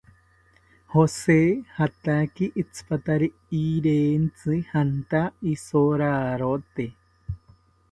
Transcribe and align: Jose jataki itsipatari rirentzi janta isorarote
Jose 0.93 1.35
jataki 1.75 2.47
itsipatari 2.63 3.27
rirentzi 3.51 4.57
janta 4.71 5.23
isorarote 5.55 6.91